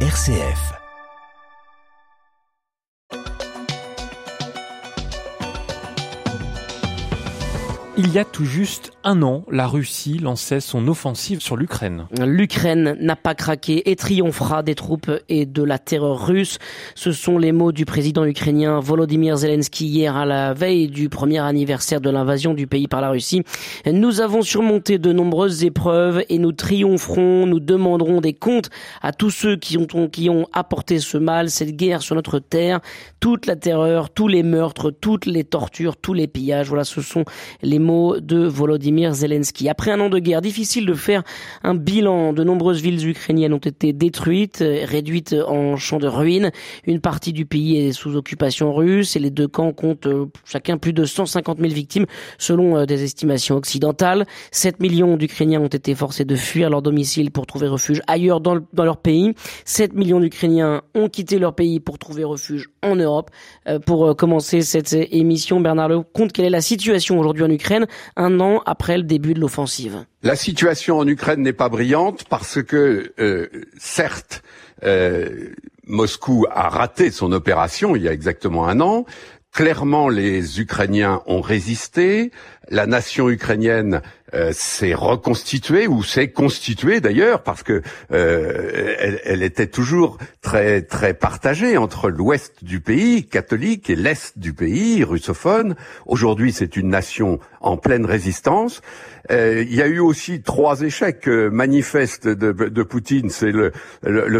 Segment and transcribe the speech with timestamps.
[0.00, 0.85] RCF.
[7.98, 12.06] Il y a tout juste un an, la Russie lançait son offensive sur l'Ukraine.
[12.26, 16.58] L'Ukraine n'a pas craqué et triomphera des troupes et de la terreur russe.
[16.94, 21.38] Ce sont les mots du président ukrainien Volodymyr Zelensky hier à la veille du premier
[21.38, 23.44] anniversaire de l'invasion du pays par la Russie.
[23.90, 28.68] Nous avons surmonté de nombreuses épreuves et nous triompherons, nous demanderons des comptes
[29.00, 32.80] à tous ceux qui ont, qui ont apporté ce mal, cette guerre sur notre terre,
[33.20, 36.68] toute la terreur, tous les meurtres, toutes les tortures, tous les pillages.
[36.68, 37.24] Voilà, ce sont
[37.62, 39.68] les de Volodymyr Zelensky.
[39.68, 41.22] Après un an de guerre, difficile de faire
[41.62, 42.32] un bilan.
[42.32, 46.50] De nombreuses villes ukrainiennes ont été détruites, réduites en champs de ruines.
[46.86, 50.78] Une partie du pays est sous occupation russe et les deux camps comptent euh, chacun
[50.78, 52.06] plus de 150 000 victimes
[52.38, 54.26] selon euh, des estimations occidentales.
[54.50, 58.58] 7 millions d'Ukrainiens ont été forcés de fuir leur domicile pour trouver refuge ailleurs dans,
[58.76, 59.34] leur pays.
[59.64, 63.30] 7 millions d'Ukrainiens ont quitté leur pays pour trouver refuge en Europe.
[63.68, 67.75] Euh, pour commencer cette émission, Bernard Lecomte, quelle est la situation aujourd'hui en Ukraine?
[68.16, 70.04] Un an après le début de l'offensive.
[70.22, 74.42] La situation en Ukraine n'est pas brillante parce que, euh, certes,
[74.84, 75.50] euh,
[75.86, 79.04] Moscou a raté son opération il y a exactement un an.
[79.56, 82.30] Clairement, les Ukrainiens ont résisté.
[82.68, 84.02] La nation ukrainienne
[84.34, 87.80] euh, s'est reconstituée ou s'est constituée d'ailleurs parce que
[88.12, 94.38] euh, elle, elle, était toujours très très partagée entre l'ouest du pays catholique et l'est
[94.38, 95.74] du pays russophone.
[96.04, 98.80] Aujourd'hui, c'est une nation en pleine résistance.
[99.30, 103.28] Euh, il y a eu aussi trois échecs manifestes de, de Poutine.
[103.30, 103.72] C'est le,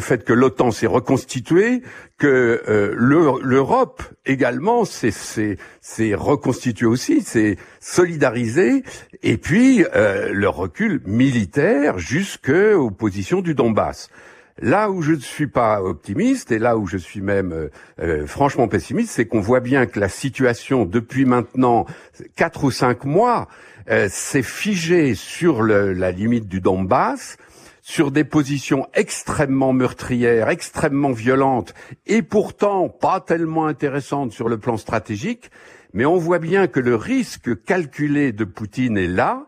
[0.01, 1.83] fait que l'OTAN s'est reconstituée,
[2.19, 2.63] que
[2.97, 8.85] l'Europe également s'est reconstituée aussi, s'est solidarisée,
[9.23, 14.11] et puis euh, le recul militaire jusqu'aux positions du Donbass.
[14.61, 17.69] Là où je ne suis pas optimiste et là où je suis même euh,
[18.01, 21.87] euh, franchement pessimiste, c'est qu'on voit bien que la situation depuis maintenant
[22.37, 23.49] quatre ou cinq mois
[24.09, 27.37] s'est figée sur la limite du Donbass,
[27.87, 31.73] sur des positions extrêmement meurtrières, extrêmement violentes
[32.09, 35.53] et pourtant pas tellement intéressantes sur le plan stratégique.
[35.93, 39.47] Mais on voit bien que le risque calculé de Poutine est là,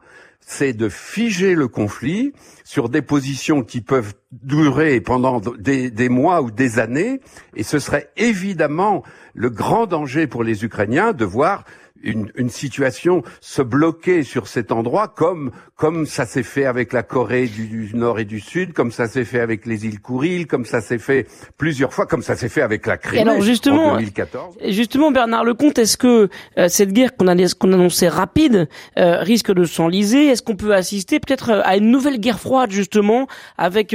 [0.51, 2.33] c'est de figer le conflit
[2.65, 7.21] sur des positions qui peuvent durer pendant des, mois ou des années,
[7.55, 9.03] et ce serait évidemment
[9.35, 11.65] le grand danger pour les Ukrainiens de voir
[12.03, 17.05] une, une, situation se bloquer sur cet endroit comme comme ça s'est fait avec la
[17.05, 20.65] Corée du, Nord et du Sud, comme ça s'est fait avec les îles Kouril, comme
[20.65, 23.95] ça s'est fait plusieurs fois, comme ça s'est fait avec la Crimée alors justement, en
[23.95, 24.57] 2014.
[24.67, 26.29] Justement, Bernard Lecomte, est-ce que
[26.59, 30.27] euh, cette guerre qu'on a qu'on annonçait rapide euh, risque de s'enliser?
[30.27, 33.95] Est-ce qu'on peut assister peut-être euh, à une nouvelle guerre froide justement avec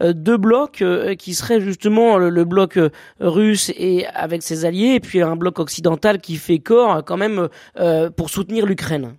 [0.00, 0.84] deux blocs
[1.18, 2.78] qui seraient justement le, le bloc
[3.18, 7.43] russe et avec ses alliés, et puis un bloc occidental qui fait corps quand même
[7.78, 9.16] euh, pour soutenir l'Ukraine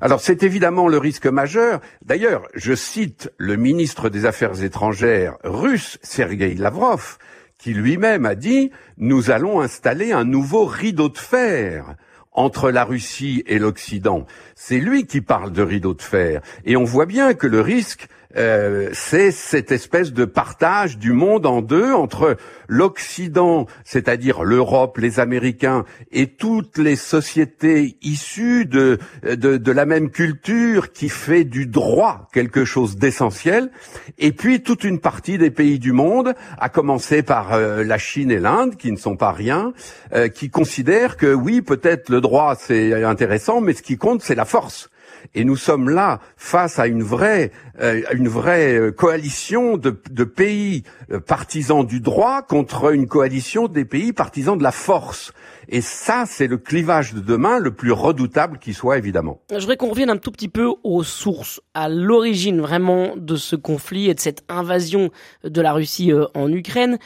[0.00, 1.80] alors c'est évidemment le risque majeur.
[2.04, 7.18] D'ailleurs, je cite le ministre des Affaires étrangères russe, Sergei Lavrov,
[7.58, 11.96] qui lui-même a dit Nous allons installer un nouveau rideau de fer
[12.32, 14.24] entre la Russie et l'Occident.
[14.54, 16.40] C'est lui qui parle de rideau de fer.
[16.64, 18.06] Et on voit bien que le risque,
[18.36, 22.36] euh, c'est cette espèce de partage du monde en deux entre
[22.68, 30.92] l'Occident, c'est-à-dire l'Europe, les Américains et toutes les sociétés issues de, de, la même culture
[30.92, 33.70] qui fait du droit quelque chose d'essentiel,
[34.18, 38.30] et puis toute une partie des pays du monde, à commencer par euh, la Chine
[38.30, 39.72] et l'Inde, qui ne sont pas rien,
[40.12, 44.34] euh, qui considèrent que oui, peut-être le droit c'est intéressant, mais ce qui compte c'est
[44.34, 44.90] la force.
[45.34, 49.90] Et nous sommes là face à une vraie, euh, une vraie euh, coalition de,
[50.24, 55.32] pays euh, partisans du droit contre une coalition des pays partisans de la force.
[55.68, 59.42] Et ça, c'est le clivage de demain le plus redoutable qui soit, évidemment.
[59.50, 63.54] Je voudrais qu'on revienne un tout petit peu aux sources, à l'origine vraiment de ce
[63.54, 65.10] conflit et de cette invasion
[65.44, 66.98] de la Russie en Ukraine.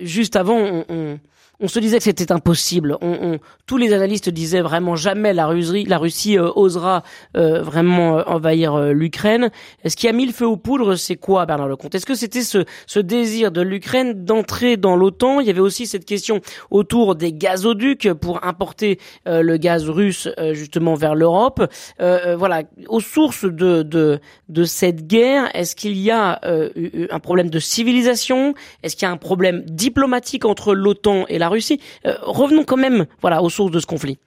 [0.00, 1.18] juste avant, on on
[1.68, 2.96] se disait que c'était impossible.
[3.00, 7.02] On, tous les analystes disaient vraiment jamais la, Russie, la Russie euh, osera
[7.36, 9.50] euh, vraiment euh, envahir l'Ukraine.
[9.86, 11.94] Ce qui a mis le feu aux poudres, c'est quoi, Bernard Lecomte?
[11.94, 15.40] Est-ce que c'était ce, ce désir de l'Ukraine d'entrer dans l'OTAN?
[15.40, 20.94] Il y avait aussi cette question autour des gazoducs pour importer le gaz russe justement
[20.94, 21.62] vers l'Europe.
[21.98, 27.58] voilà, aux sources de, de, de cette guerre, est-ce qu'il y a un problème de
[27.58, 28.54] civilisation?
[28.82, 31.80] Est-ce qu'il y a un problème diplomatique entre l'OTAN et la Russie.
[32.06, 34.18] Euh, revenons quand même, voilà, aux sources de ce conflit.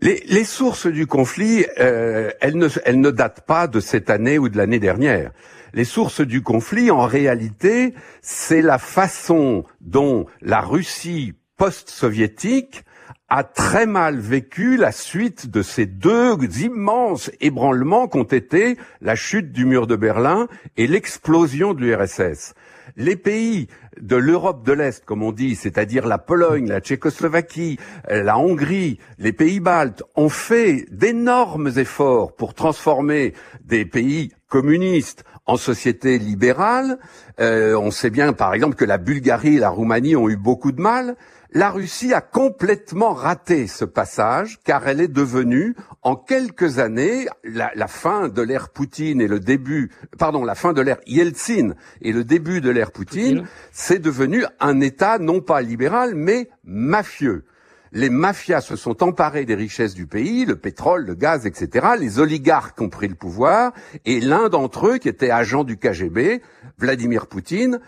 [0.00, 4.48] les, sources du conflit, euh, elles, ne, elles ne datent pas de cette année ou
[4.48, 5.32] de l'année dernière.
[5.74, 12.84] Les sources du conflit, en réalité, c'est la façon dont la Russie post-soviétique
[13.28, 19.52] a très mal vécu la suite de ces deux immenses ébranlements qu'ont été la chute
[19.52, 20.48] du mur de Berlin
[20.78, 22.54] et l'explosion de l'URSS.
[23.00, 23.68] Les pays
[24.00, 27.78] de l'Europe de l'Est, comme on dit, c'est-à-dire la Pologne, la Tchécoslovaquie,
[28.10, 33.34] la Hongrie, les pays baltes, ont fait d'énormes efforts pour transformer
[33.64, 36.98] des pays communistes en sociétés libérales.
[37.38, 40.72] Euh, on sait bien, par exemple, que la Bulgarie et la Roumanie ont eu beaucoup
[40.72, 41.14] de mal.
[41.52, 47.88] La Russie a complètement raté ce passage car elle est devenue, en quelques années, la,
[47.88, 52.22] fin de l'ère Poutine et le début, pardon, la fin de l'ère Yeltsin et le
[52.22, 57.44] début de l'ère Poutine, c'est devenu un État non pas libéral mais mafieux
[57.92, 61.88] les mafias se sont emparées des richesses du pays, le pétrole, le gaz, etc.
[61.98, 63.72] Les oligarques ont pris le pouvoir
[64.04, 66.42] et l'un d'entre eux, qui était agent du KGB,
[66.78, 67.80] Vladimir Poutine,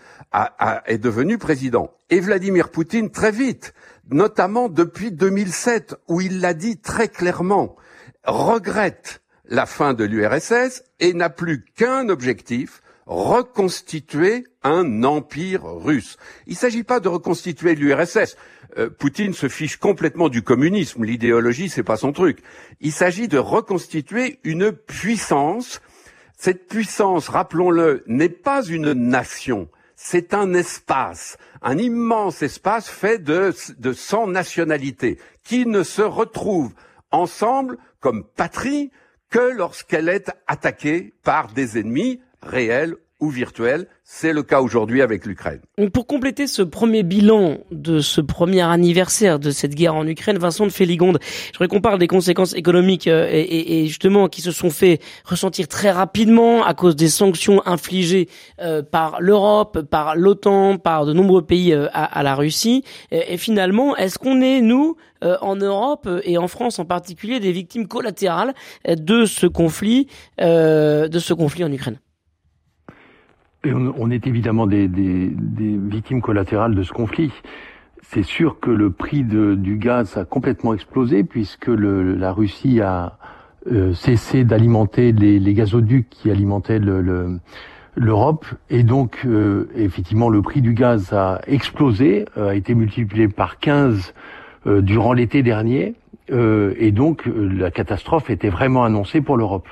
[0.85, 1.91] est devenu président.
[2.09, 3.73] Et Vladimir Poutine, très vite,
[4.09, 7.75] notamment depuis 2007, où il l'a dit très clairement,
[8.23, 16.17] regrette la fin de l'URSS et n'a plus qu'un objectif, reconstituer un empire russe.
[16.47, 18.37] Il ne s'agit pas de reconstituer l'URSS.
[18.77, 21.03] Euh, Poutine se fiche complètement du communisme.
[21.03, 22.39] L'idéologie, c'est pas son truc.
[22.79, 25.81] Il s'agit de reconstituer une puissance.
[26.37, 29.69] Cette puissance, rappelons-le, n'est pas une nation.
[29.95, 36.73] C'est un espace, un immense espace fait de, de 100 nationalités qui ne se retrouvent
[37.11, 38.91] ensemble comme patrie
[39.29, 43.87] que lorsqu'elle est attaquée par des ennemis réels ou virtuels.
[44.03, 45.61] C'est le cas aujourd'hui avec l'Ukraine.
[45.93, 50.65] Pour compléter ce premier bilan de ce premier anniversaire de cette guerre en Ukraine, Vincent
[50.65, 54.71] de Féligonde, je voudrais qu'on parle des conséquences économiques euh, et, justement qui se sont
[54.71, 58.27] fait ressentir très rapidement à cause des sanctions infligées
[58.59, 62.83] euh, par l'Europe, par l'OTAN, par de nombreux pays euh, à, la Russie.
[63.11, 67.87] Et, finalement, est-ce qu'on est, nous, en Europe et en France en particulier, des victimes
[67.87, 68.55] collatérales
[68.87, 70.07] de ce conflit,
[70.39, 71.99] de ce conflit en Ukraine?
[73.65, 77.31] On, est évidemment des, victimes collatérales de ce conflit.
[78.01, 83.17] C'est sûr que le prix du gaz a complètement explosé puisque la Russie a
[83.71, 87.39] euh, cessé d'alimenter les, gazoducs qui alimentaient le,
[87.95, 93.27] l'Europe et donc euh, effectivement le prix du gaz a explosé, euh, a été multiplié
[93.27, 94.13] par 15
[94.65, 95.95] durant l'été dernier
[96.29, 99.67] et donc la catastrophe était vraiment annoncée pour l'Europe.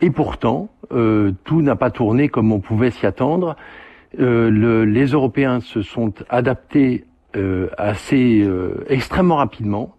[0.00, 3.56] Et pourtant, euh, tout n'a pas tourné comme on pouvait s'y attendre.
[4.18, 7.04] Euh, le, les Européens se sont adaptés
[7.36, 9.94] euh, assez euh, extrêmement rapidement.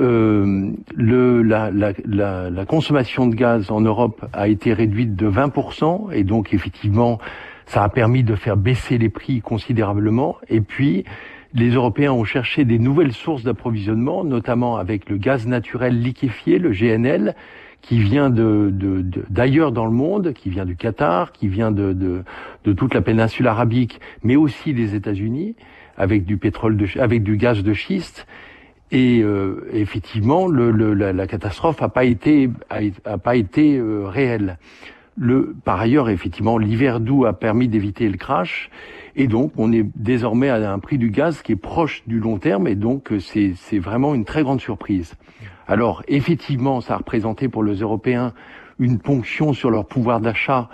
[0.00, 5.30] Euh, le, la, la, la, la, consommation de gaz en Europe a été réduite de
[5.30, 7.18] 20% et donc effectivement
[7.66, 10.36] ça a permis de faire baisser les prix considérablement.
[10.48, 11.04] Et puis
[11.54, 16.72] les Européens ont cherché des nouvelles sources d'approvisionnement, notamment avec le gaz naturel liquéfié, le
[16.72, 17.34] GNL,
[17.86, 18.72] qui vient de,
[19.30, 21.92] d'ailleurs dans le monde, qui vient du Qatar, qui vient de,
[22.64, 25.54] de, toute la péninsule arabique, mais aussi des États-Unis,
[25.96, 28.26] avec du pétrole, de, avec du gaz de schiste.
[28.90, 32.50] Et euh, effectivement, le, la, catastrophe n'a pas été,
[33.04, 34.58] a, pas été euh, réelle.
[35.16, 38.68] Le, par ailleurs, effectivement, l'hiver doux a permis d'éviter le crash.
[39.16, 42.38] Et donc, on est désormais à un prix du gaz qui est proche du long
[42.38, 42.68] terme.
[42.68, 45.14] Et donc, c'est, c'est vraiment une très grande surprise.
[45.68, 48.32] Alors effectivement, ça a représenté pour les Européens
[48.78, 50.68] une ponction sur leur pouvoir d'achat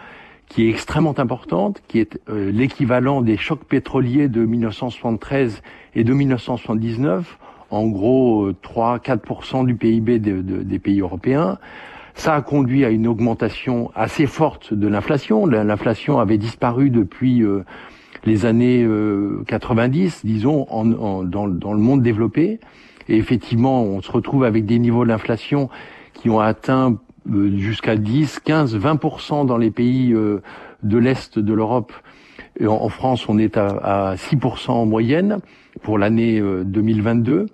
[0.49, 5.63] qui est extrêmement importante, qui est euh, l'équivalent des chocs pétroliers de 1973
[5.95, 7.39] et de 1979,
[7.71, 11.59] en gros 3-4% euh, du PIB des pays européens.
[12.15, 15.47] Ça a conduit à une augmentation assez forte de l'inflation.
[15.47, 17.65] L'inflation avait disparu depuis euh,
[18.25, 18.87] les années
[19.47, 20.67] 90, disons,
[21.25, 22.61] dans, le monde développé.
[23.09, 25.69] Et effectivement, on se retrouve avec des niveaux d'inflation
[26.14, 26.99] qui ont atteint
[27.31, 30.43] euh, jusqu'à 10, 15, 20% dans les pays euh,
[30.83, 31.93] de l'Est de l'Europe.
[32.67, 35.38] En France, on est à, 6% en moyenne
[35.83, 37.33] pour l'année 2022.
[37.33, 37.47] Euh,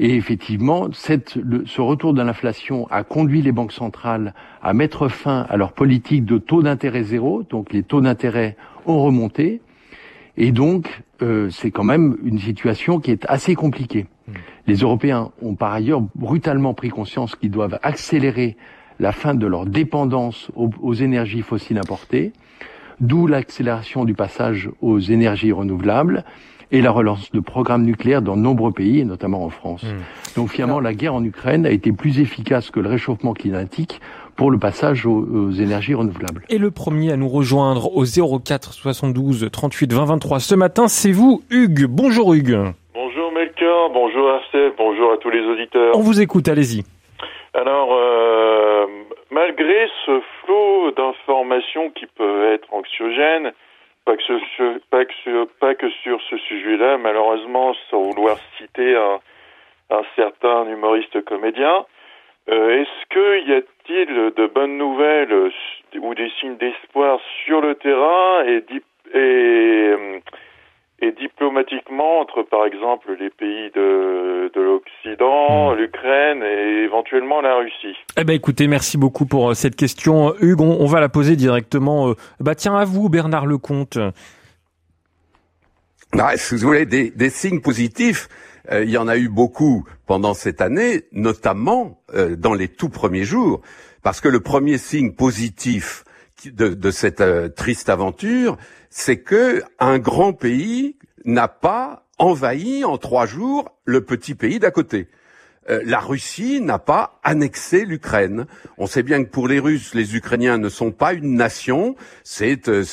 [0.00, 5.46] Et effectivement, cette, ce retour de l'inflation a conduit les banques centrales à mettre fin
[5.48, 7.44] à leur politique de taux d'intérêt zéro.
[7.44, 8.56] Donc les taux d'intérêt
[8.86, 9.60] ont remonté.
[10.36, 11.02] Et donc,
[11.50, 14.06] c'est quand même une situation qui est assez compliquée.
[14.26, 14.32] Hmm.
[14.66, 18.56] Les Européens ont par ailleurs brutalement pris conscience qu'ils doivent accélérer
[19.00, 22.32] la fin de leur dépendance aux, énergies fossiles importées,
[23.00, 26.24] d'où l'accélération du passage aux énergies renouvelables
[26.70, 29.82] et la relance de programmes nucléaires dans de nombreux pays, et notamment en France.
[29.84, 30.36] Hmm.
[30.36, 34.00] Donc finalement, la guerre en Ukraine a été plus efficace que le réchauffement climatique
[34.36, 36.42] pour le passage aux, énergies renouvelables.
[36.48, 41.12] Et le premier à nous rejoindre au 04 72 38 20 23 ce matin, c'est
[41.12, 41.86] vous, Hugues.
[41.88, 42.72] Bonjour Hugues.
[42.94, 45.96] Bonjour Melchior, bonjour Arcel, bonjour à tous les auditeurs.
[45.96, 46.84] On vous écoute, allez-y.
[47.54, 48.86] Alors, euh,
[49.30, 53.52] malgré ce flot d'informations qui peuvent être anxiogènes,
[54.04, 54.38] pas que, sur,
[54.90, 59.20] pas, que pas que sur ce sujet-là, malheureusement, sans vouloir citer un,
[59.90, 61.86] un certain humoriste comédien,
[62.50, 65.50] euh, est-ce qu'il y a-t-il de bonnes nouvelles euh,
[66.00, 68.62] ou des signes d'espoir sur le terrain et,
[69.14, 70.18] et, euh,
[71.00, 75.78] et, diplomatiquement entre, par exemple, les pays de, de l'Occident, hmm.
[75.78, 77.96] l'Ukraine et éventuellement la Russie?
[78.18, 80.60] Eh ben, écoutez, merci beaucoup pour cette question, Hugues.
[80.60, 82.12] On, va la poser directement.
[82.40, 83.98] Bah, tiens, à vous, Bernard Lecomte.
[86.12, 88.28] Bah, si vous voulez des, des signes positifs,
[88.72, 93.24] il y en a eu beaucoup pendant cette année, notamment euh, dans les tout premiers
[93.24, 93.60] jours,
[94.02, 96.04] parce que le premier signe positif
[96.44, 98.56] de, cette euh, triste aventure,
[98.90, 104.70] c'est que un grand pays n'a pas envahi en trois jours le petit pays d'à
[104.70, 105.08] côté.
[105.70, 108.46] Euh, la Russie n'a pas annexé l'Ukraine.
[108.76, 112.68] On sait bien que pour les Russes, les Ukrainiens ne sont pas une nation, c'est
[112.68, 112.84] euh,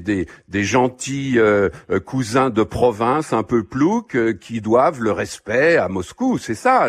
[0.00, 1.68] des, des gentils euh,
[2.04, 6.38] cousins de province un peu ploucs qui doivent le respect à Moscou.
[6.38, 6.88] C'est ça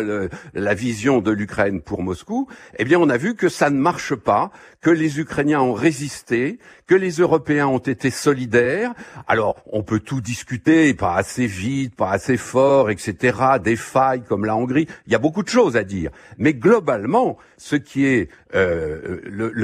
[0.54, 2.48] la vision de l'Ukraine pour Moscou.
[2.78, 6.58] Eh bien, on a vu que ça ne marche pas, que les Ukrainiens ont résisté,
[6.86, 8.94] que les Européens ont été solidaires.
[9.26, 13.38] Alors, on peut tout discuter, pas assez vite, pas assez fort, etc.
[13.62, 14.86] Des failles comme la Hongrie.
[15.06, 16.10] Il y a beaucoup de choses à dire.
[16.38, 19.20] Mais globalement, ce qui est euh,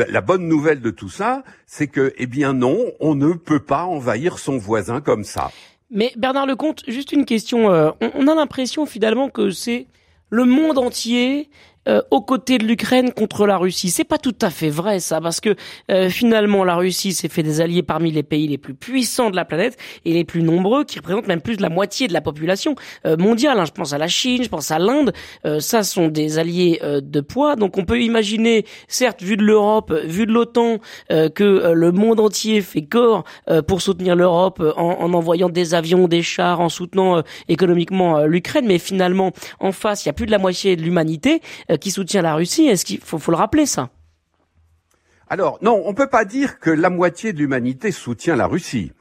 [0.09, 3.85] la bonne nouvelle de tout ça, c'est que, eh bien non, on ne peut pas
[3.85, 5.51] envahir son voisin comme ça.
[5.91, 7.71] Mais Bernard Lecomte, juste une question.
[7.71, 9.87] Euh, on a l'impression finalement que c'est
[10.31, 11.49] le monde entier
[11.89, 13.91] euh, aux côtés de l'Ukraine contre la Russie.
[13.91, 15.55] C'est pas tout à fait vrai ça, parce que
[15.91, 19.37] euh, finalement la Russie s'est fait des alliés parmi les pays les plus puissants de
[19.37, 22.21] la planète et les plus nombreux, qui représentent même plus de la moitié de la
[22.21, 22.75] population
[23.07, 23.59] euh, mondiale.
[23.59, 23.65] Hein.
[23.67, 25.13] Je pense à la Chine, je pense à l'Inde.
[25.61, 27.57] ça sont des alliés de poids.
[27.57, 32.61] Donc on peut imaginer, certes, vu de l'Europe, vu de l'OTAN, que le monde entier
[32.61, 33.25] fait corps
[33.67, 38.67] pour soutenir l'Europe en, en, envoyant des avions, des chars, en soutenant économiquement l'Ukraine.
[38.67, 41.41] Mais finalement, en face, il y a plus de la moitié de l'humanité
[41.74, 42.67] euh, qui soutient la Russie.
[42.67, 43.91] Est-ce qu'il faut, le rappeler ça?
[45.29, 48.93] Alors non, on peut pas dire que la moitié de l'humanité soutient la Russie.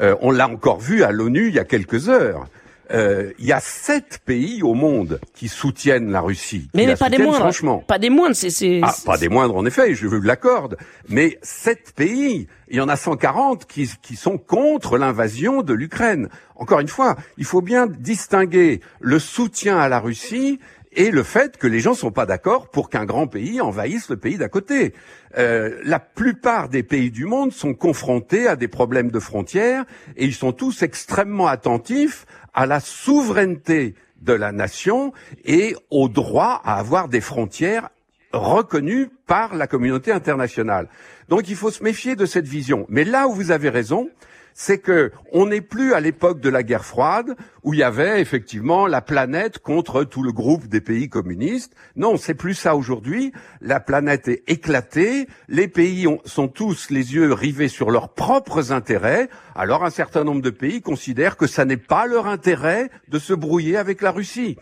[0.00, 2.46] Euh, on l'a encore vu à l'ONU il y a quelques heures.
[2.92, 6.68] Euh, il y a sept pays au monde qui soutiennent la Russie.
[6.74, 7.38] Mais, pas des moindres.
[7.38, 7.78] Franchement.
[7.78, 8.80] Pas des moindres, c'est.
[8.82, 10.76] Ah, pas des moindres en effet, je veux l'accorde.
[11.08, 16.28] Mais sept pays, il y en a 140 qui, qui sont contre l'invasion de l'Ukraine.
[16.56, 20.60] Encore une fois, il faut bien distinguer le soutien à la Russie
[20.94, 24.16] et le fait que les gens sont pas d'accord pour qu'un grand pays envahisse le
[24.16, 24.94] pays d'à côté.
[25.38, 29.84] Euh, la plupart des pays du monde sont confrontés à des problèmes de frontières
[30.16, 35.12] et ils sont tous extrêmement attentifs à la souveraineté de la nation
[35.44, 37.88] et au droit à avoir des frontières
[38.32, 40.88] reconnues par la communauté internationale.
[41.28, 42.86] Donc il faut se méfier de cette vision.
[42.88, 44.10] Mais là où vous avez raison,
[44.54, 48.20] c'est que on n'est plus à l'époque de la guerre froide où il y avait
[48.20, 51.74] effectivement la planète contre tout le groupe des pays communistes.
[51.96, 53.32] Non, c'est plus ça aujourd'hui.
[53.60, 55.28] La planète est éclatée.
[55.48, 59.28] Les pays sont tous les yeux rivés sur leurs propres intérêts.
[59.54, 63.34] Alors un certain nombre de pays considèrent que ça n'est pas leur intérêt de se
[63.34, 64.56] brouiller avec la Russie.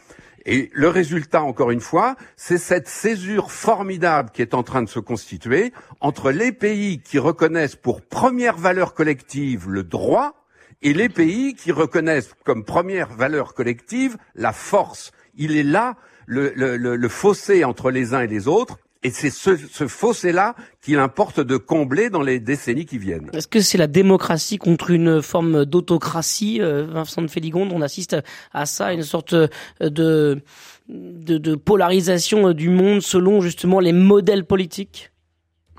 [0.46, 4.88] Et le résultat, encore une fois, c'est cette césure formidable qui est en train de
[4.88, 10.34] se constituer entre les pays qui reconnaissent pour première valeur collective le droit
[10.82, 15.12] et les pays qui reconnaissent comme première valeur collective la force.
[15.36, 19.56] Il est là le, le fossé entre les uns et les autres et c'est ce,
[19.56, 23.30] ce fossé-là qu'il importe de combler dans les décennies qui viennent.
[23.32, 27.72] Est-ce que c'est la démocratie contre une forme d'autocratie, euh, Vincent de Féligonde?
[27.72, 28.16] On assiste
[28.52, 30.42] à ça, une sorte de,
[30.88, 35.12] de, de polarisation du monde selon justement les modèles politiques?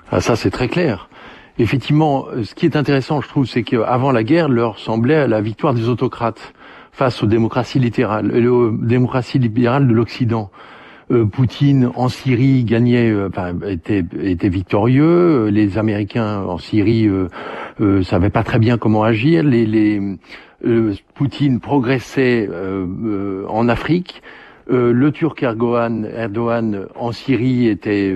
[0.09, 1.09] Ah, Ça, c'est très clair.
[1.59, 5.73] Effectivement, ce qui est intéressant, je trouve, c'est qu'avant la guerre, leur semblait la victoire
[5.73, 6.53] des autocrates
[6.91, 10.49] face aux démocraties littérales, aux démocraties libérales de l'Occident.
[11.11, 13.29] Euh, Poutine en Syrie gagnait, euh,
[13.67, 15.03] était, victorieux.
[15.47, 19.43] Euh, les Américains en Syrie euh, savaient pas très bien comment agir.
[19.43, 19.99] Les,
[21.15, 22.47] Poutine progressait
[23.49, 24.21] en Afrique.
[24.69, 28.15] le Turc Erdogan, en Syrie était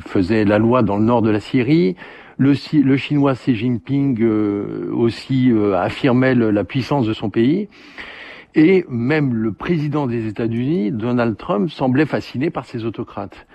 [0.00, 1.94] faisait la loi dans le nord de la Syrie.
[2.38, 4.24] Le chinois Xi Jinping
[4.94, 7.68] aussi affirmait la puissance de son pays.
[8.58, 13.46] Et même le président des États-Unis, Donald Trump, semblait fasciné par ces autocrates.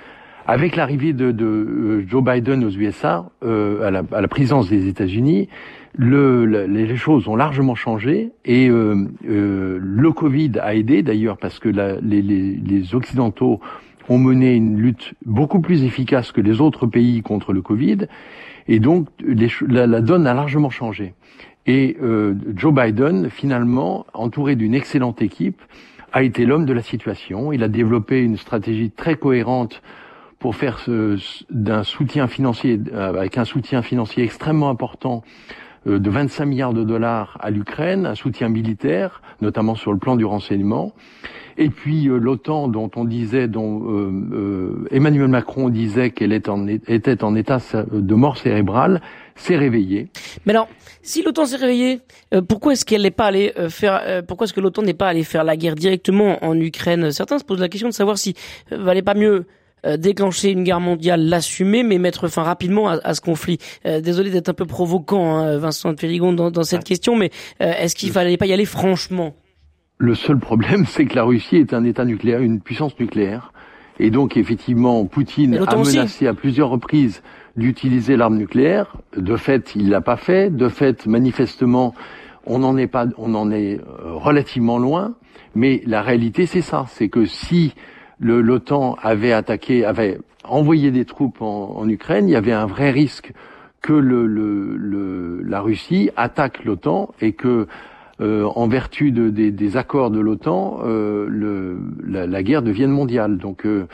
[0.47, 5.49] Avec l'arrivée de, de, Joe Biden aux USA, euh, à, la, à, présidence des États-Unis,
[5.97, 8.95] le, les choses ont largement changé et euh,
[9.27, 13.59] euh, le Covid a aidé d'ailleurs parce que les, Occidentaux
[14.07, 18.07] ont mené une lutte beaucoup plus efficace que les autres pays contre le Covid
[18.69, 19.09] et donc
[19.67, 21.13] la, donne a largement changé.
[21.65, 25.61] Et euh, Joe Biden, finalement, entouré d'une excellente équipe,
[26.13, 27.51] a été l'homme de la situation.
[27.51, 29.81] Il a développé une stratégie très cohérente
[30.43, 30.77] pour faire
[31.49, 35.23] d'un soutien financier, euh, avec un soutien financier extrêmement important
[35.87, 40.17] euh, de 25 milliards de dollars à l'Ukraine, un soutien militaire, notamment sur le plan
[40.17, 40.91] du renseignement.
[41.57, 44.11] Et puis euh, l'OTAN, dont on disait, dont
[44.91, 46.49] Emmanuel Macron disait qu'elle était
[47.23, 49.01] en état de mort cérébrale,
[49.35, 50.09] s'est réveillée.
[50.45, 50.67] Mais alors,
[51.01, 52.01] si l'OTAN s'est réveillée,
[52.47, 55.43] pourquoi est-ce qu'elle n'est pas allée faire Pourquoi est-ce que l'OTAN n'est pas allée faire
[55.43, 57.11] la guerre directement en Ukraine?
[57.11, 58.35] Certains se posent la question de savoir si
[58.71, 59.45] valait pas mieux
[59.85, 63.57] euh, déclencher une guerre mondiale, l'assumer, mais mettre fin rapidement à, ce conflit.
[63.85, 67.73] Euh, désolé d'être un peu provocant, hein, Vincent Périgon, dans, dans cette question, mais euh,
[67.77, 69.35] est-ce qu'il fallait pas y aller franchement?
[69.97, 73.51] Le seul problème, c'est que la Russie est un État nucléaire, une puissance nucléaire.
[73.99, 77.21] Et donc, effectivement, Poutine a menacé à plusieurs reprises
[77.55, 78.97] d'utiliser l'arme nucléaire.
[79.15, 80.49] De fait, il l'a pas fait.
[80.49, 81.93] De fait, manifestement,
[82.45, 85.15] on n'en est pas, on en est relativement loin.
[85.55, 86.85] Mais la réalité, c'est ça.
[86.89, 87.73] C'est que si
[88.19, 93.33] l'OTAN avait attaqué, avait envoyé des troupes en, Ukraine, il y avait un vrai risque
[93.81, 97.67] que le, la Russie attaque l'OTAN et que,
[98.21, 103.37] euh, en vertu de, des, accords de l'OTAN, euh, la, guerre devienne mondiale.
[103.37, 103.87] Donc, euh,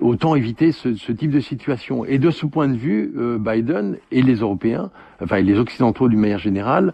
[0.00, 2.04] autant éviter ce, type de situation.
[2.04, 6.38] Et de ce point de vue, Biden et les Européens, enfin les Occidentaux d'une manière
[6.38, 6.92] générale,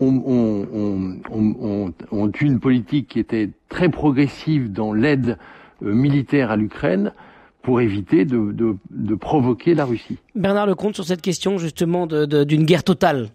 [0.00, 1.16] ont,
[2.10, 5.38] ont, eu une politique qui était très progressive dans l'aide
[5.82, 7.12] euh, militaire à l'Ukraine
[7.62, 10.18] pour éviter de, de, de, provoquer la Russie.
[10.34, 13.28] Bernard Lecomte sur cette question justement d'une guerre totale.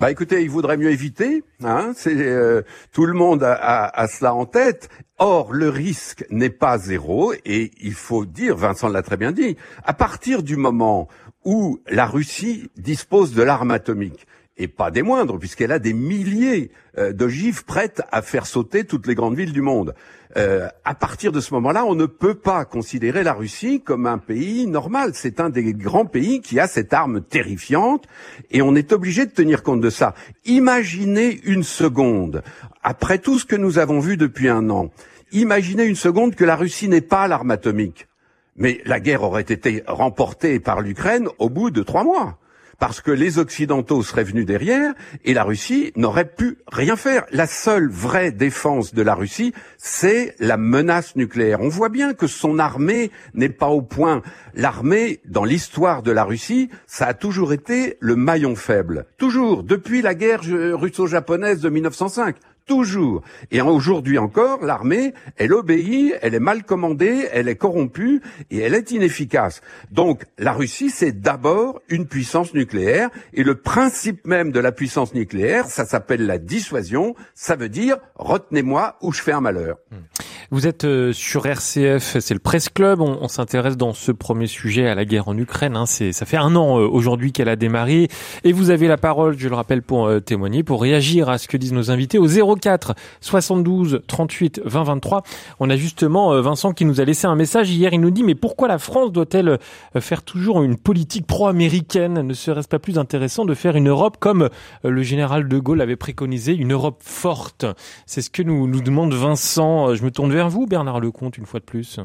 [0.00, 1.44] Bah écoutez, il vaudrait mieux éviter.
[1.62, 4.88] Hein, c'est euh, tout le monde a, a, cela en tête.
[5.18, 9.56] Or, le risque n'est pas zéro et il faut dire, Vincent l'a très bien dit,
[9.84, 11.08] à partir du moment
[11.44, 14.26] où la Russie dispose de l'arme atomique,
[14.60, 19.06] et pas des moindres, puisqu'elle a des milliers euh, d'ogives prêtes à faire sauter toutes
[19.06, 19.94] les grandes villes du monde.
[20.36, 24.18] Euh, à partir de ce moment-là, on ne peut pas considérer la Russie comme un
[24.18, 25.12] pays normal.
[25.14, 28.04] C'est un des grands pays qui a cette arme terrifiante,
[28.50, 30.14] et on est obligé de tenir compte de ça.
[30.44, 32.42] Imaginez une seconde,
[32.82, 34.90] après tout ce que nous avons vu depuis un an,
[35.32, 38.08] imaginez une seconde que la Russie n'ait pas l'arme atomique.
[38.56, 42.36] Mais la guerre aurait été remportée par l'Ukraine au bout de trois mois
[42.80, 47.26] parce que les Occidentaux seraient venus derrière et la Russie n'aurait pu rien faire.
[47.30, 51.60] La seule vraie défense de la Russie, c'est la menace nucléaire.
[51.60, 54.22] On voit bien que son armée n'est pas au point.
[54.54, 59.04] L'armée, dans l'histoire de la Russie, ça a toujours été le maillon faible.
[59.18, 62.36] Toujours, depuis la guerre russo-japonaise de 1905
[62.70, 63.22] toujours.
[63.50, 68.74] Et aujourd'hui encore, l'armée, elle obéit, elle est mal commandée, elle est corrompue et elle
[68.74, 69.60] est inefficace.
[69.90, 75.14] Donc la Russie, c'est d'abord une puissance nucléaire et le principe même de la puissance
[75.14, 79.78] nucléaire, ça s'appelle la dissuasion, ça veut dire retenez-moi ou je fais un malheur.
[79.90, 80.19] Hmm.
[80.52, 83.00] Vous êtes euh, sur RCF, c'est le Presse Club.
[83.00, 85.76] On, s'intéresse dans ce premier sujet à la guerre en Ukraine.
[85.76, 85.86] Hein.
[85.86, 88.08] C'est, ça fait un an euh, aujourd'hui qu'elle a démarré.
[88.42, 91.46] Et vous avez la parole, je le rappelle, pour euh, témoigner, pour réagir à ce
[91.46, 95.22] que disent nos invités au 04 72 38 20 23.
[95.60, 97.92] On a justement Vincent qui nous a laissé un message hier.
[97.92, 99.60] Il nous dit mais pourquoi la France doit-elle
[100.00, 102.22] faire toujours une politique pro-américaine?
[102.22, 104.48] Ne serait-ce pas plus intéressant de faire une Europe comme
[104.82, 107.66] le général de Gaulle avait préconisé, une Europe forte?
[108.06, 109.94] C'est ce que nous, nous demande Vincent.
[109.94, 112.00] Je me tourne vers vous, Bernard Lecomte, une fois de plus?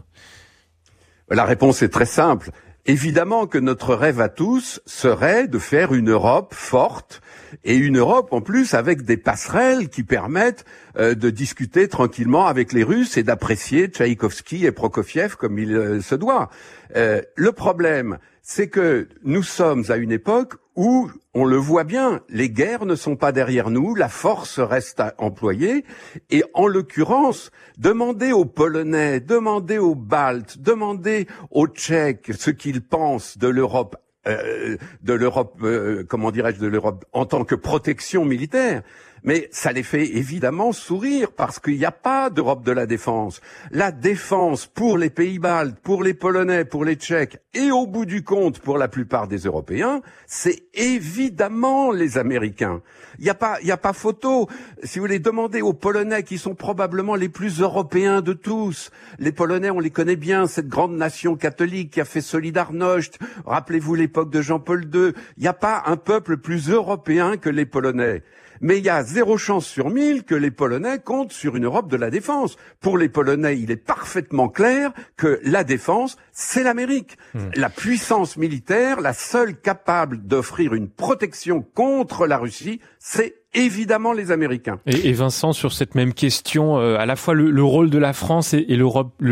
[1.29, 2.51] La réponse est très simple.
[2.87, 7.21] Évidemment que notre rêve à tous serait de faire une Europe forte
[7.63, 10.65] et une Europe en plus avec des passerelles qui permettent
[10.97, 15.99] euh, de discuter tranquillement avec les Russes et d'apprécier Tchaïkovski et Prokofiev comme il euh,
[15.99, 16.51] se doit.
[16.95, 22.21] Euh, le problème, c'est que nous sommes à une époque où, on le voit bien,
[22.29, 25.85] les guerres ne sont pas derrière nous, la force reste à employer,
[26.29, 33.37] et en l'occurrence, demandez aux Polonais, demandez aux Baltes, demandez aux Tchèques ce qu'ils pensent
[33.37, 38.81] de l'Europe euh, de l'Europe, euh, comment dirais-je, de l'Europe en tant que protection militaire.
[39.25, 43.41] Mais ça les fait évidemment sourire parce qu'il n'y a pas d'Europe de la défense.
[43.71, 48.05] La défense pour les pays baltes, pour les Polonais, pour les Tchèques et au bout
[48.05, 52.81] du compte pour la plupart des Européens, c'est évidemment les Américains.
[53.17, 54.47] Il n'y a pas, a pas photo.
[54.83, 59.31] Si vous les demandez aux Polonais qui sont probablement les plus européens de tous, les
[59.31, 63.17] Polonais, on les connaît bien, cette grande nation catholique qui a fait Solidarność.
[63.45, 65.13] Rappelez-vous l'époque de Jean-Paul II.
[65.37, 68.21] Il n'y a pas un peuple plus européen que les Polonais.
[68.61, 71.89] Mais il y a zéro chance sur mille que les Polonais comptent sur une Europe
[71.89, 72.57] de la défense.
[72.79, 77.17] Pour les Polonais, il est parfaitement clair que la défense, c'est l'Amérique.
[77.33, 77.49] Hmm.
[77.55, 84.31] La puissance militaire, la seule capable d'offrir une protection contre la Russie, c'est évidemment les
[84.31, 84.79] Américains.
[84.85, 88.53] Et, Vincent, sur cette même question, euh, à la fois le, rôle de la France
[88.53, 88.85] et, le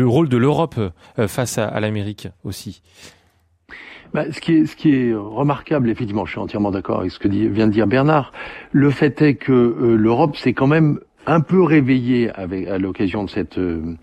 [0.06, 0.76] rôle de l'Europe
[1.18, 2.82] euh, face à l'Amérique aussi.
[4.14, 7.18] Bah, ce, qui est, ce qui est remarquable, effectivement, je suis entièrement d'accord avec ce
[7.18, 8.32] que vient de dire Bernard.
[8.70, 13.24] Le fait est que euh, l'Europe s'est quand même un peu réveillée avec, à l'occasion
[13.24, 13.96] de cette euh,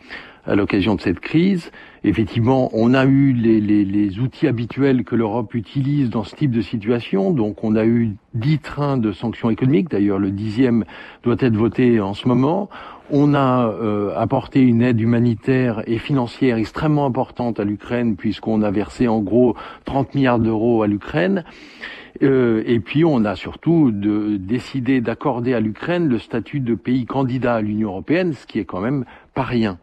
[0.45, 1.71] à l'occasion de cette crise.
[2.03, 6.51] Effectivement, on a eu les, les, les outils habituels que l'Europe utilise dans ce type
[6.51, 7.31] de situation.
[7.31, 9.89] Donc, on a eu dix trains de sanctions économiques.
[9.89, 10.83] D'ailleurs, le dixième
[11.23, 12.69] doit être voté en ce moment.
[13.11, 18.71] On a euh, apporté une aide humanitaire et financière extrêmement importante à l'Ukraine, puisqu'on a
[18.71, 21.43] versé en gros 30 milliards d'euros à l'Ukraine.
[22.23, 27.05] Euh, et puis on a surtout de, décidé d'accorder à l'Ukraine le statut de pays
[27.05, 29.77] candidat à l'Union européenne, ce qui est quand même pas rien.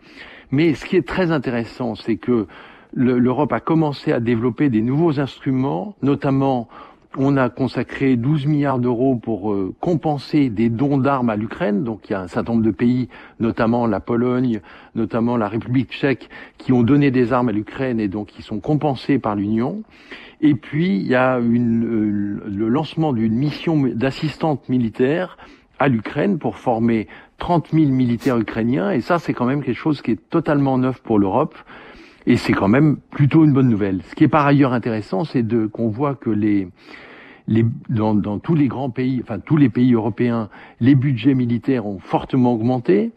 [0.50, 2.46] Mais ce qui est très intéressant, c'est que
[2.94, 6.68] l'Europe a commencé à développer des nouveaux instruments, notamment
[7.16, 11.82] on a consacré 12 milliards d'euros pour euh, compenser des dons d'armes à l'Ukraine.
[11.82, 13.08] Donc il y a un certain nombre de pays,
[13.40, 14.60] notamment la Pologne,
[14.94, 18.60] notamment la République tchèque, qui ont donné des armes à l'Ukraine et donc qui sont
[18.60, 19.82] compensés par l'Union.
[20.40, 25.38] Et puis il y a euh, le lancement d'une mission d'assistante militaire
[25.78, 27.08] à l'Ukraine pour former
[27.38, 28.90] 30 000 militaires ukrainiens.
[28.90, 31.54] Et ça, c'est quand même quelque chose qui est totalement neuf pour l'Europe.
[32.26, 34.02] Et c'est quand même plutôt une bonne nouvelle.
[34.10, 36.68] Ce qui est par ailleurs intéressant, c'est de qu'on voit que les,
[37.46, 41.86] les dans, dans, tous les grands pays, enfin tous les pays européens, les budgets militaires
[41.86, 43.12] ont fortement augmenté.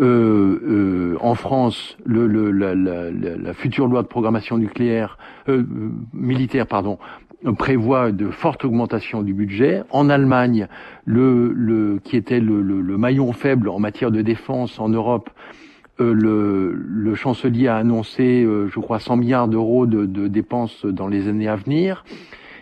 [0.00, 5.64] Euh, euh, en France, le, le, la, la, future loi de programmation nucléaire euh,
[6.12, 6.98] militaire, pardon,
[7.56, 9.82] prévoit de fortes augmentations du budget.
[9.90, 10.68] En Allemagne,
[11.04, 15.30] le, le qui était le, le, maillon faible en matière de défense en Europe,
[16.00, 20.84] euh, le, le, chancelier a annoncé, euh, je crois, 100 milliards d'euros de, de, dépenses
[20.84, 22.04] dans les années à venir.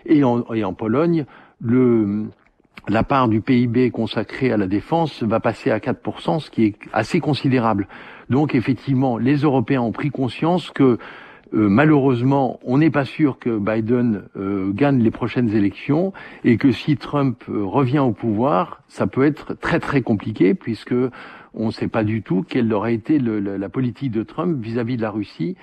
[0.04, 1.24] Et en, et en Pologne,
[1.60, 2.26] le,
[2.88, 6.76] la part du PIB consacrée à la défense va passer à 4%, ce qui est
[6.92, 7.88] assez considérable.
[8.30, 10.98] Donc effectivement, les Européens ont pris conscience que
[11.54, 14.24] euh, malheureusement, on n'est pas sûr que Biden
[14.74, 16.12] gagne les prochaines élections
[16.44, 20.94] et que si Trump revient au pouvoir, ça peut être très très compliqué puisque
[21.54, 24.96] on ne sait pas du tout quelle aurait été le, la politique de Trump vis-à-vis
[24.96, 25.56] de la Russie.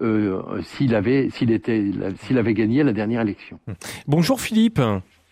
[0.00, 1.82] Euh, s'il avait, s'il était,
[2.18, 3.58] s'il avait gagné la dernière élection.
[4.06, 4.78] Bonjour Philippe.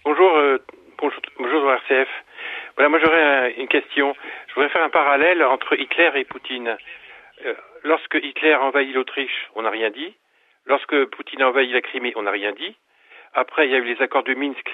[0.05, 0.59] Bonjour, euh,
[0.99, 2.09] bonjour, bonjour RCF.
[2.77, 4.12] Voilà, moi j'aurais une question.
[4.49, 6.77] Je voudrais faire un parallèle entre Hitler et Poutine.
[7.46, 7.54] Euh,
[7.85, 10.14] lorsque Hitler envahit l'Autriche, on n'a rien dit.
[10.66, 12.76] Lorsque Poutine a envahi la Crimée, on n'a rien dit.
[13.35, 14.68] Après, il y a eu les accords de Minsk,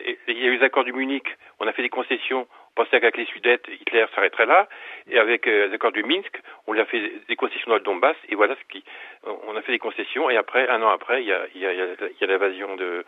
[0.00, 1.26] et il y a eu les accords de Munich,
[1.60, 4.68] on a fait des concessions, pensait qu'avec les Sudètes, Hitler s'arrêterait là.
[5.08, 7.82] Et avec euh, les accords du Minsk, on lui a fait des concessions dans le
[7.82, 8.16] Donbass.
[8.28, 8.84] Et voilà ce qui,
[9.24, 10.30] on a fait des concessions.
[10.30, 13.04] Et après, un an après, il y a, a, a l'invasion de,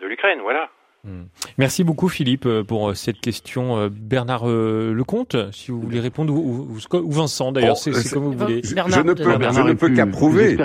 [0.00, 0.40] de l'Ukraine.
[0.40, 0.70] Voilà.
[1.06, 1.26] Hmm.
[1.56, 3.78] Merci beaucoup Philippe euh, pour euh, cette question.
[3.78, 6.68] Euh, Bernard Lecomte, si vous voulez répondre, ou,
[7.08, 8.60] Vincent d'ailleurs, c'est comme vous voulez.
[8.64, 10.56] Je, ne peux, je ne peux qu'approuver.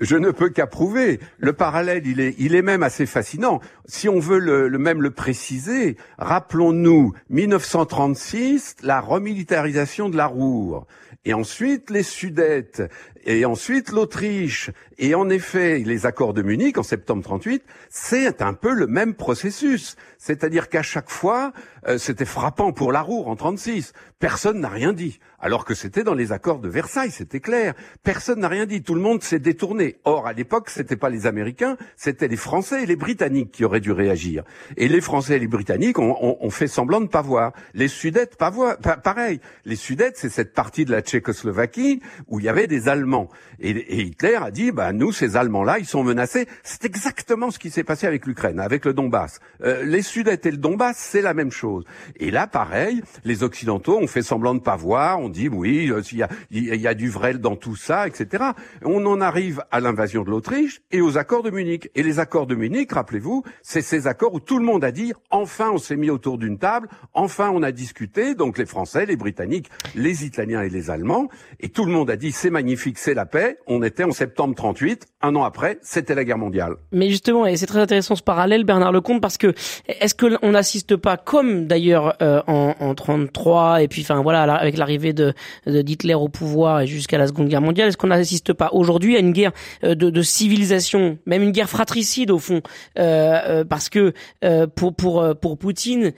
[0.00, 1.20] Je, ne peux qu'approuver.
[1.38, 3.60] Le parallèle, il est, il est même assez fascinant.
[3.86, 10.86] Si on veut le, le même le préciser, rappelons-nous 1936, la remilitarisation de la Roure
[11.24, 12.82] et ensuite les Sudètes,
[13.24, 18.54] et ensuite l'Autriche, et en effet les accords de Munich en septembre 38, c'est un
[18.54, 19.96] peu le même processus.
[20.16, 21.52] C'est-à-dire qu'à chaque fois,
[21.86, 23.92] euh, c'était frappant pour la Roure en 36.
[24.18, 27.74] Personne n'a rien dit, alors que c'était dans les accords de Versailles, c'était clair.
[28.02, 29.96] Personne n'a rien dit, le monde s'est détourné.
[30.04, 33.80] Or, à l'époque, c'était pas les Américains, c'était les Français et les Britanniques qui auraient
[33.80, 34.42] dû réagir.
[34.76, 37.52] Et les Français et les Britanniques ont, fait semblant de pas voir.
[37.74, 38.76] Les Sudètes, pas voir.
[38.78, 39.40] pareil.
[39.64, 43.28] Les Sudètes, c'est cette partie de la Tchécoslovaquie où il y avait des Allemands.
[43.60, 46.48] Et, Hitler a dit, bah nous, ces Allemands-là, ils sont menacés.
[46.64, 49.40] C'est exactement ce qui s'est passé avec l'Ukraine, avec le Donbass.
[49.62, 51.84] Euh, les Sudètes et le Donbass, c'est la même chose.
[52.16, 55.20] Et là, pareil, les Occidentaux ont fait semblant de pas voir.
[55.20, 58.08] On dit oui, euh, il y a, il y a du vrai dans tout ça,
[58.08, 58.44] etc.
[58.88, 61.90] on en arrive à l'invasion de l'Autriche et aux accords de Munich.
[61.94, 65.12] Et les accords de Munich, rappelez-vous, c'est ces accords où tout le monde a dit
[65.30, 69.16] enfin on s'est mis autour d'une table, enfin on a discuté, donc les Français, les
[69.16, 71.28] Britanniques, les Italiens et les Allemands,
[71.60, 73.58] et tout le monde a dit c'est magnifique, c'est la paix.
[73.66, 76.76] On était en septembre 38, un an après, c'était la guerre mondiale.
[76.92, 79.54] Mais justement, et c'est très intéressant ce parallèle, Bernard Lecomte, parce que
[79.86, 84.42] est-ce que on n'assiste pas, comme d'ailleurs euh, en, en 33 et puis enfin voilà
[84.54, 85.34] avec l'arrivée de
[85.66, 89.20] d'Hitler au pouvoir et jusqu'à la Seconde Guerre mondiale, est-ce qu'on n'assiste pas aujourd'hui à
[89.20, 89.52] une guerre
[89.84, 92.62] euh, de, de, civilisation, même une guerre fratricide au fond,
[92.98, 94.12] euh, euh parce que
[94.44, 96.12] euh, pour pour pour Poutine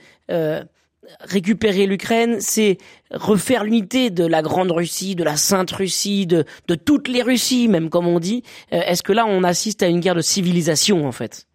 [1.19, 2.77] récupérer l'Ukraine, c'est
[3.11, 7.67] refaire l'unité de la grande Russie, de la sainte Russie, de, de toutes les Russies,
[7.67, 8.43] même comme on dit.
[8.71, 11.47] Est-ce que là, on assiste à une guerre de civilisation, en fait?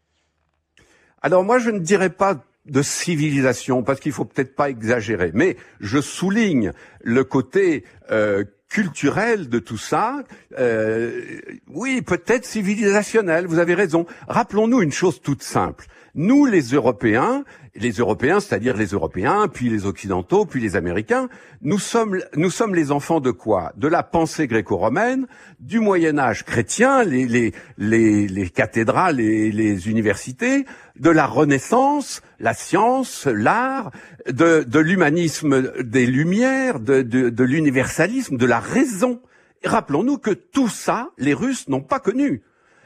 [1.23, 5.31] Alors moi, je ne dirais pas de civilisation, parce qu'il faut peut-être pas exagérer.
[5.35, 10.23] Mais je souligne le côté euh, culturel de tout ça.
[10.59, 13.47] Euh, oui, peut-être civilisationnel.
[13.47, 14.07] Vous avez raison.
[14.29, 15.87] Rappelons-nous une chose toute simple.
[16.19, 21.29] Nous, les Européens, les Européens, c'est-à-dire les Européens, puis les Occidentaux, puis les Américains,
[21.61, 23.75] nous sommes, nous les enfants de quoi?
[23.77, 25.27] De la pensée gréco-romaine,
[25.61, 30.65] du Moyen Âge chrétien, les, les, les, les cathédrales et les universités,
[30.99, 33.91] de la Renaissance, la science, l'art,
[34.27, 39.21] de, l'humanisme des Lumières, de, de, de l'universalisme, de la raison.
[39.65, 42.43] Rappelons-nous que tout ça, les Russes n'ont pas connu.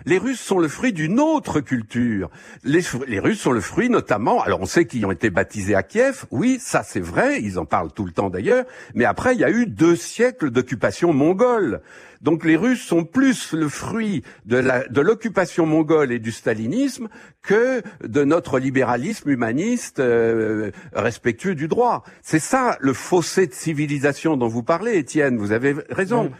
[0.06, 2.30] Les Russes sont le fruit d'une autre culture.
[2.64, 2.80] Les,
[3.18, 6.58] Russes sont le fruit notamment, alors on sait qu'ils ont été baptisés à Kiev, oui,
[6.60, 9.50] ça c'est vrai, ils en parlent tout le temps d'ailleurs, mais après il y a
[9.50, 11.80] eu deux siècles d'occupation mongole.
[12.22, 17.08] Donc les Russes sont plus le fruit de l'occupation mongole et du stalinisme
[17.42, 22.04] que de notre libéralisme humaniste euh, respectueux du droit.
[22.20, 26.30] C'est ça le fossé de civilisation dont vous parlez, Étienne, vous avez raison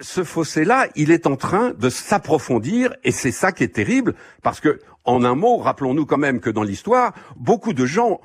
[0.00, 4.60] ce fossé-là, il est en train de s'approfondir et c'est ça qui est terrible parce
[4.60, 8.20] que, en un mot, rappelons-nous quand même que dans l'histoire, beaucoup de gens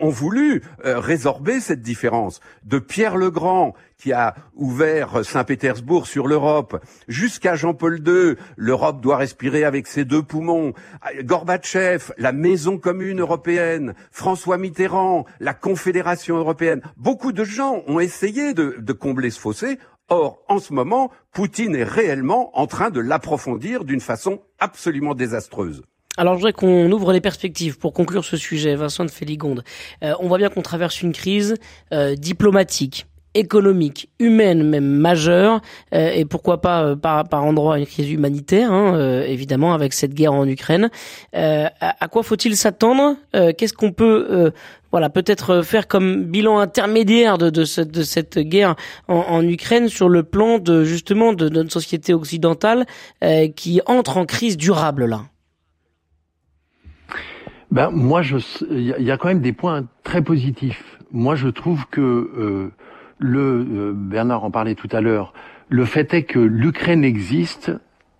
[0.00, 2.40] ont voulu euh, résorber cette différence.
[2.64, 9.16] De Pierre le Grand, qui a ouvert Saint-Pétersbourg sur l'Europe, jusqu'à Jean-Paul II, l'Europe doit
[9.16, 10.74] respirer avec ses deux poumons.
[11.22, 16.82] Gorbatchev, la Maison commune européenne, François Mitterrand, la Confédération européenne.
[16.96, 19.78] Beaucoup de gens ont essayé de, de combler ce fossé.
[20.12, 25.84] Or, en ce moment, Poutine est réellement en train de l'approfondir d'une façon absolument désastreuse.
[26.18, 29.64] Alors je voudrais qu'on ouvre les perspectives pour conclure ce sujet, Vincent de Féligonde.
[30.04, 31.54] Euh, on voit bien qu'on traverse une crise
[31.94, 35.60] euh, diplomatique, économique, humaine même majeure,
[35.94, 39.92] euh, et pourquoi pas euh, par, par endroit une crise humanitaire, hein, euh, évidemment avec
[39.92, 40.90] cette guerre en Ukraine.
[41.32, 43.16] À, à, quoi faut-il s'attendre?
[43.32, 44.52] Qu'est-ce qu'on peut
[44.90, 48.76] voilà, peut-être faire comme bilan intermédiaire de, de, cette, de cette guerre
[49.08, 52.86] en, en, Ukraine sur le plan de justement de, notre société occidentale
[53.56, 55.22] qui entre en crise durable là?
[57.70, 58.20] Ben moi,
[58.70, 60.98] il y, a quand même des points très positifs.
[61.10, 62.70] Moi, je trouve que
[63.22, 65.32] le euh, Bernard en parlait tout à l'heure.
[65.68, 67.72] Le fait est que l'Ukraine existe,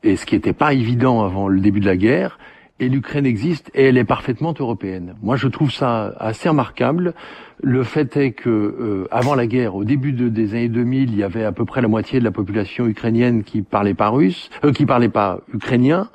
[0.02, 2.38] et ce qui n'était pas évident avant le début de la guerre,
[2.80, 5.14] et l'Ukraine existe et elle est parfaitement européenne.
[5.22, 7.14] Moi, je trouve ça assez remarquable.
[7.62, 11.22] Le fait est que euh, avant la guerre, au début des années 2000, il y
[11.22, 14.72] avait à peu près la moitié de la population ukrainienne qui parlait pas russe, euh,
[14.72, 16.08] qui parlait pas ukrainien,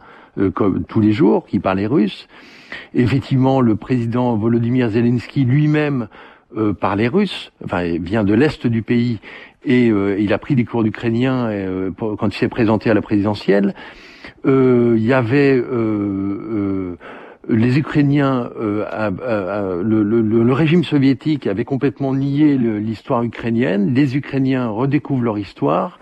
[0.53, 2.27] comme tous les jours, qui parlait russe.
[2.93, 6.09] Effectivement, le président Volodymyr Zelensky lui-même
[6.55, 9.19] euh, par les Russes, enfin il vient de l'est du pays
[9.65, 13.01] et euh, il a pris des cours d'ukrainien euh, quand il s'est présenté à la
[13.01, 13.75] présidentielle.
[14.45, 15.61] il y avait
[17.49, 23.93] les Ukrainiens, le, régime soviétique avait complètement nié l'histoire ukrainienne.
[23.93, 25.99] Les Ukrainiens redécouvrent leur histoire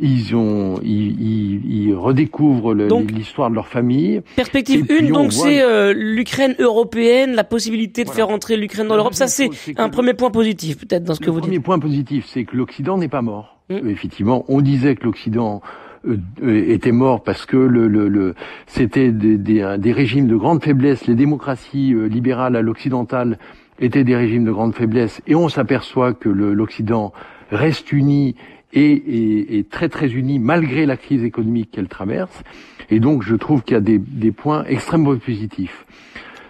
[0.00, 4.22] ils ont, ils, ils, redécouvrent l'histoire de leur famille.
[4.36, 9.14] Perspective 1, donc c'est euh, l'Ukraine européenne, la possibilité de faire entrer l'Ukraine dans l'Europe.
[9.14, 11.50] Ça, c'est un premier point positif, peut-être, dans ce que vous dites.
[11.50, 13.58] Le premier point positif, c'est que l'Occident n'est pas mort.
[13.70, 13.88] Hum.
[13.88, 15.60] Effectivement, on disait que l'Occident
[16.08, 18.34] euh, était mort parce que le, le, le
[18.66, 21.06] c'était des, des, des, régimes de grande faiblesse.
[21.06, 23.38] Les démocraties euh, libérales à l'occidental
[23.80, 27.12] étaient des régimes de grande faiblesse, et on s'aperçoit que l'Occident
[27.50, 28.36] reste uni
[28.72, 32.42] et est, très très unie malgré la crise économique qu'elle traverse.
[32.90, 35.86] Et donc je trouve qu'il y a des, des, points extrêmement positifs.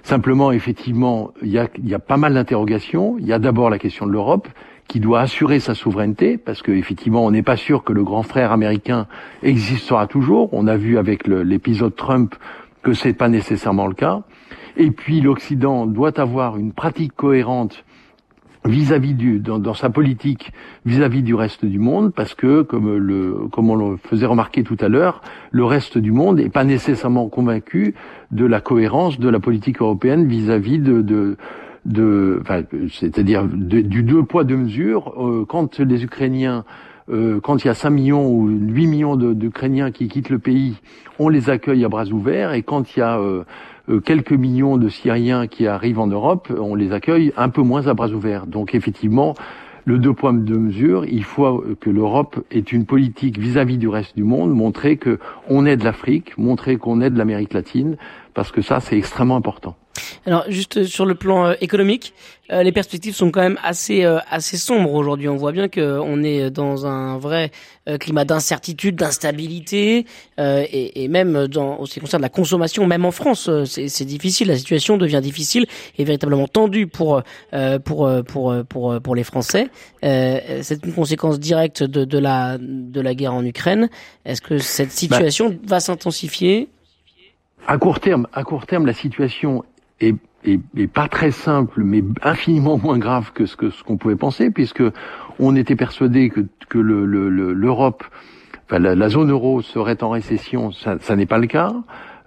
[0.03, 3.17] Simplement, effectivement, il y a, il y a pas mal d'interrogations.
[3.19, 4.49] Il y a d'abord la question de l'Europe
[4.89, 8.51] qui doit assurer sa souveraineté, parce qu'effectivement, on n'est pas sûr que le grand frère
[8.51, 9.07] américain
[9.45, 10.53] existera toujours.
[10.53, 12.35] On a vu avec l'épisode Trump
[12.83, 14.23] que c'est pas nécessairement le cas.
[14.77, 17.85] Et puis l'Occident doit avoir une pratique cohérente
[18.64, 20.53] vis-à-vis du dans, dans, sa politique
[20.85, 24.77] vis-à-vis du reste du monde parce que comme le comme on le faisait remarquer tout
[24.81, 27.94] à l'heure le reste du monde n'est pas nécessairement convaincu
[28.31, 31.37] de la cohérence de la politique européenne vis-à-vis de, de
[31.87, 35.14] de, enfin, c'est-à-dire du deux poids deux mesures.
[35.16, 36.66] Euh, quand les Ukrainiens
[37.11, 40.77] euh, quand il y a 5 millions ou 8 millions d'Ukrainiens qui quittent le pays,
[41.18, 43.44] on les accueille à bras ouverts, et quand il y a euh,
[43.98, 47.94] quelques millions de Syriens qui arrivent en Europe, on les accueille un peu moins à
[47.94, 48.46] bras ouverts.
[48.46, 49.35] Donc effectivement,
[49.85, 54.14] le deux poids deux mesures, il faut que l'Europe ait une politique vis-à-vis du reste
[54.14, 57.96] du monde, montrer que on aide l'Afrique, montrer qu'on aide l'Amérique latine,
[58.40, 59.76] parce que ça c'est extrêmement important.
[60.24, 62.14] Alors juste sur le plan euh, économique,
[62.50, 65.29] euh, les perspectives sont quand même assez euh, assez sombres aujourd'hui.
[65.29, 67.50] On voit bien qu'on est dans un vrai
[67.98, 70.07] climat d'incertitude, d'instabilité,
[70.38, 74.46] et, même dans ce qui concerne la consommation, même en France, c'est difficile.
[74.48, 75.66] La situation devient difficile
[75.98, 77.22] et véritablement tendue pour
[77.85, 79.68] pour pour pour pour les Français.
[80.03, 83.90] c'est une conséquence directe de, de la de la guerre en Ukraine.
[84.24, 86.68] Est-ce que cette situation bah, va s'intensifier?
[87.66, 89.64] À court terme, à court terme, la situation
[90.01, 94.16] est, est, pas très simple, mais infiniment moins grave que ce que ce qu'on pouvait
[94.16, 94.83] penser, puisque
[95.38, 98.16] on était persuadé que, que l'Europe, le,
[98.66, 100.73] enfin, la, zone euro serait en récession.
[100.73, 101.73] Ça, ça n'est pas le cas.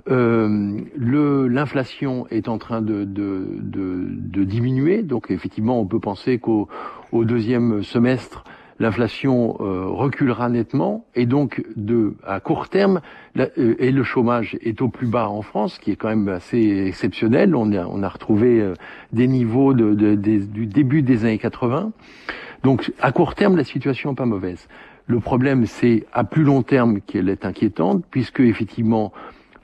[0.10, 6.40] Euh, l'inflation est en train de, de, de, de, diminuer, donc effectivement, on peut penser
[6.40, 6.68] qu'au
[7.14, 8.44] au deuxième semestre,
[8.80, 13.02] l'inflation euh, reculera nettement et donc de à court terme
[13.38, 16.86] euh, et le chômage est au plus bas en France, qui est quand même assez
[16.88, 17.56] exceptionnel.
[17.56, 18.74] On a, retrouvé euh,
[19.12, 21.92] des niveaux du début des années 80.
[22.64, 24.68] Donc à court terme, la situation n'est pas mauvaise.
[25.06, 29.12] Le problème, c'est à plus long terme qu'elle est inquiétante, puisque effectivement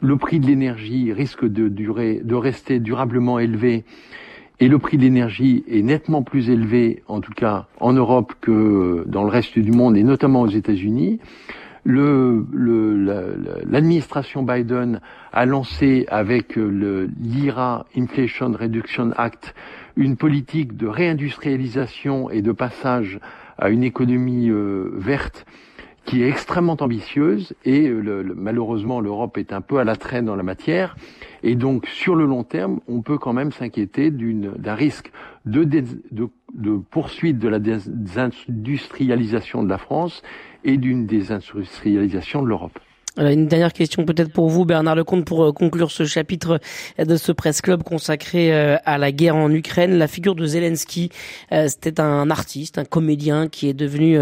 [0.01, 3.83] le prix de l'énergie risque de durer, de rester durablement élevé
[4.59, 9.05] et le prix de l'énergie est nettement plus élevé, en tout cas en Europe, que
[9.07, 11.21] dans le reste du monde, et notamment aux États-Unis.
[11.85, 14.99] L'administration le, Biden
[15.31, 19.55] a lancé avec l'IRA, Inflation Reduction Act,
[19.95, 23.21] une politique de réindustrialisation et de passage
[23.57, 25.45] à une économie euh, verte
[26.09, 30.35] qui est extrêmement ambitieuse et euh, malheureusement l'Europe est un peu à la traîne dans
[30.35, 30.95] la matière
[31.43, 35.11] et donc sur le long terme on peut quand même s'inquiéter d'un risque
[35.45, 35.83] de, de,
[36.55, 40.23] de, poursuite de la désindustrialisation de la France
[40.63, 42.79] et d'une désindustrialisation de l'Europe.
[43.19, 46.59] Une dernière question peut-être pour vous, Bernard Lecomte, pour euh, conclure ce chapitre
[46.97, 49.97] de ce presse club consacré euh, à la guerre en Ukraine.
[49.97, 51.09] La figure de Zelensky,
[51.51, 54.19] euh, c'était un artiste, un comédien qui est devenu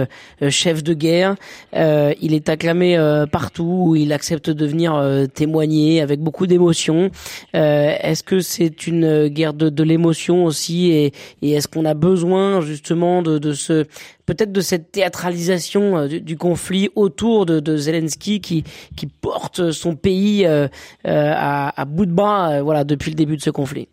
[0.49, 1.35] chef de guerre.
[1.73, 2.97] Il est acclamé
[3.31, 7.11] partout, il accepte de venir témoigner avec beaucoup d'émotion.
[7.53, 13.21] Est-ce que c'est une guerre de, l'émotion aussi, et, et est-ce qu'on a besoin justement
[13.21, 13.85] de, de ce
[14.27, 18.63] peut-être de cette théâtralisation euh, du, conflit autour de, de, Zelensky qui,
[18.95, 20.67] qui porte son pays euh,
[21.07, 23.87] euh, à, à, bout de bras voilà, depuis le début de ce conflit.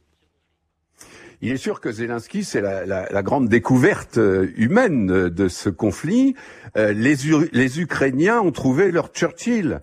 [1.41, 4.19] Il est sûr que Zelensky, c'est la, la, la, grande découverte
[4.57, 6.35] humaine de ce conflit.
[6.75, 7.17] les,
[7.53, 9.81] les Ukrainiens ont trouvé leur Churchill.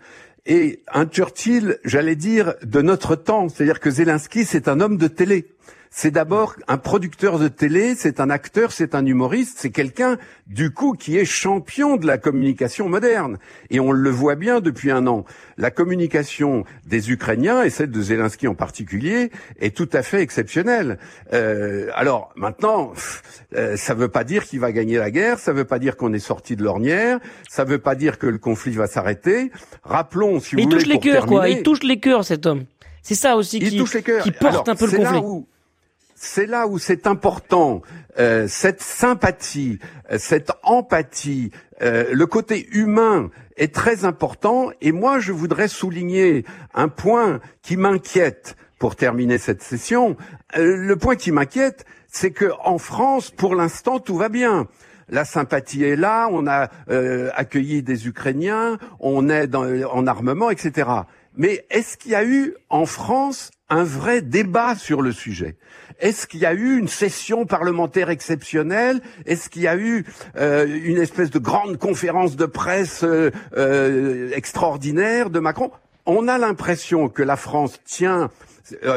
[0.47, 3.47] Et un Churchill, j'allais dire, de notre temps.
[3.47, 5.45] C'est-à-dire que Zelensky, c'est un homme de télé
[5.93, 10.71] c'est d'abord un producteur de télé, c'est un acteur, c'est un humoriste, c'est quelqu'un du
[10.71, 13.38] coup qui est champion de la communication moderne.
[13.69, 15.25] Et on le voit bien depuis un an.
[15.58, 20.97] La communication des Ukrainiens, et celle de Zelensky en particulier, est tout à fait exceptionnelle.
[21.34, 22.93] Euh, alors maintenant,
[23.58, 25.77] euh, ça ne veut pas dire qu'il va gagner la guerre, ça ne veut pas
[25.77, 28.88] dire qu'on est sorti de l'ornière, ça ne veut pas dire que le conflit va
[28.88, 29.51] s'arrêter.
[29.84, 31.49] Rappelons, si vous il touche les cœurs, quoi.
[31.49, 32.63] Il touche les cœurs, cet homme.
[33.04, 33.84] C'est ça aussi qui,
[34.23, 35.43] qui porte un peu le conflit
[36.23, 37.81] c'est là où c'est important,
[38.19, 39.79] euh, cette sympathie,
[40.12, 44.69] euh, cette empathie, euh, le côté humain est très important.
[44.81, 50.15] Et moi, je voudrais souligner un point qui m'inquiète pour terminer cette session.
[50.55, 54.67] le point qui m'inquiète, c'est que en France, pour l'instant, tout va bien
[55.10, 56.69] la sympathie est là, on a
[57.36, 60.89] accueilli des Ukrainiens, on est en armement, etc.
[61.36, 65.55] Mais est-ce qu'il y a eu en France un vrai débat sur le sujet
[65.99, 69.01] Est-ce qu'il y a eu une session parlementaire exceptionnelle?
[69.25, 70.05] Est-ce qu'il y a eu
[70.36, 75.71] euh, une espèce de grande conférence de presse euh, euh, extraordinaire de Macron?
[76.05, 78.29] On a l'impression que la France tient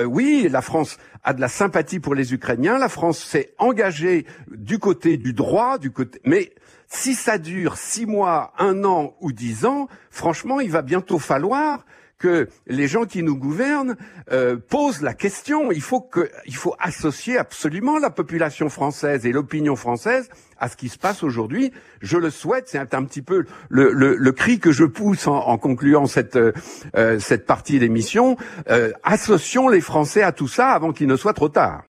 [0.04, 2.78] oui, la France a de la sympathie pour les Ukrainiens.
[2.78, 6.20] La France s'est engagée du côté du droit, du côté.
[6.24, 6.52] Mais
[6.87, 11.84] si ça dure six mois, un an ou dix ans, franchement, il va bientôt falloir
[12.25, 13.97] que les gens qui nous gouvernent
[14.33, 15.70] euh, posent la question.
[15.70, 20.77] Il faut que, il faut associer absolument la population française et l'opinion française à ce
[20.77, 21.70] qui se passe aujourd'hui.
[22.01, 22.64] Je le souhaite.
[22.68, 27.45] C'est un, petit peu le, cri que je pousse en, en concluant cette euh, cette
[27.45, 28.39] partie d'émission.
[28.70, 31.85] Euh, associons les Français à tout ça avant qu'il ne soit trop tard.